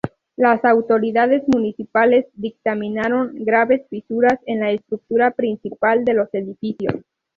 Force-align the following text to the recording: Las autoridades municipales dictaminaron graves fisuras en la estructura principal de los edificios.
Las 0.35 0.65
autoridades 0.65 1.43
municipales 1.47 2.25
dictaminaron 2.33 3.35
graves 3.35 3.83
fisuras 3.87 4.39
en 4.47 4.61
la 4.61 4.71
estructura 4.71 5.29
principal 5.29 6.05
de 6.05 6.15
los 6.15 6.33
edificios. 6.33 6.95